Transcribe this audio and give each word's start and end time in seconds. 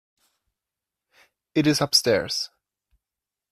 It 1.53 1.67
is 1.67 1.79
upstairs. 1.79 2.49